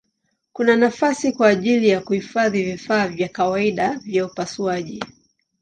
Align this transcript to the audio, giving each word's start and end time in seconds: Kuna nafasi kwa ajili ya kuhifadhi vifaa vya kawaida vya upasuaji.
Kuna 0.53 0.75
nafasi 0.75 1.31
kwa 1.31 1.47
ajili 1.47 1.89
ya 1.89 2.01
kuhifadhi 2.01 2.63
vifaa 2.63 3.07
vya 3.07 3.27
kawaida 3.27 3.93
vya 3.99 4.25
upasuaji. 4.25 5.03